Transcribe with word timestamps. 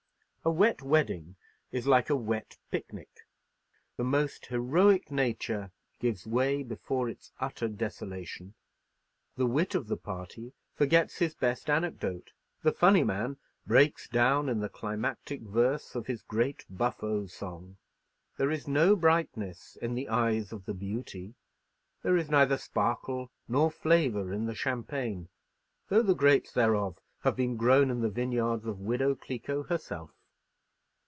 A 0.43 0.49
wet 0.49 0.81
wedding 0.81 1.35
is 1.71 1.85
like 1.85 2.09
a 2.09 2.15
wet 2.15 2.57
pic 2.71 2.91
nic. 2.91 3.27
The 3.95 4.03
most 4.03 4.47
heroic 4.47 5.11
nature 5.11 5.69
gives 5.99 6.25
way 6.25 6.63
before 6.63 7.07
its 7.09 7.31
utter 7.39 7.67
desolation; 7.67 8.55
the 9.35 9.45
wit 9.45 9.75
of 9.75 9.85
the 9.85 9.97
party 9.97 10.53
forgets 10.73 11.19
his 11.19 11.35
best 11.35 11.69
anecdote; 11.69 12.31
the 12.63 12.71
funny 12.71 13.03
man 13.03 13.37
breaks 13.67 14.09
down 14.09 14.49
in 14.49 14.61
the 14.61 14.67
climactic 14.67 15.41
verse 15.41 15.93
of 15.93 16.07
his 16.07 16.23
great 16.23 16.65
buffo 16.67 17.27
song; 17.27 17.77
there 18.39 18.49
is 18.49 18.67
no 18.67 18.95
brightness 18.95 19.75
in 19.79 19.93
the 19.93 20.09
eyes 20.09 20.51
of 20.51 20.65
the 20.65 20.73
beauty; 20.73 21.35
there 22.01 22.17
is 22.17 22.31
neither 22.31 22.57
sparkle 22.57 23.29
nor 23.47 23.69
flavour 23.69 24.33
in 24.33 24.47
the 24.47 24.55
champagne, 24.55 25.29
though 25.89 26.01
the 26.01 26.15
grapes 26.15 26.51
thereof 26.51 26.97
have 27.19 27.35
been 27.35 27.57
grown 27.57 27.91
in 27.91 28.01
the 28.01 28.09
vineyards 28.09 28.65
of 28.65 28.79
Widow 28.79 29.13
Cliquot 29.13 29.67
herself. 29.69 30.09